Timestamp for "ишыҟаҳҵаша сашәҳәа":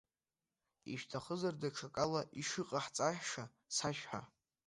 2.41-4.21